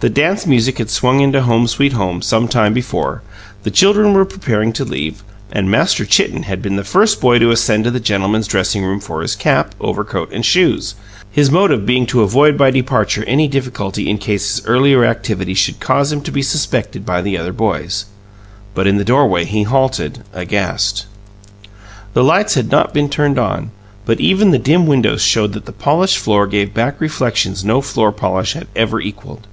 [0.00, 3.20] The dance music had swung into "Home Sweet Home" some time before,
[3.64, 7.50] the children were preparing to leave, and Master Chitten had been the first boy to
[7.50, 10.94] ascend to the gentlemen's dressing room for his cap, overcoat and shoes,
[11.32, 15.80] his motive being to avoid by departure any difficulty in case his earlier activities should
[15.80, 18.04] cause him to be suspected by the other boys.
[18.76, 21.06] But in the doorway he halted, aghast.
[22.14, 23.72] The lights had not been turned on;
[24.04, 28.12] but even the dim windows showed that the polished floor gave back reflections no floor
[28.12, 29.48] polish had ever equalled.